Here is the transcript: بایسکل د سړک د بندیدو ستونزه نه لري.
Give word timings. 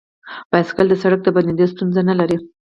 بایسکل 0.51 0.87
د 0.89 0.95
سړک 1.03 1.19
د 1.23 1.27
بندیدو 1.35 1.65
ستونزه 1.73 2.01
نه 2.09 2.13
لري. 2.19 2.37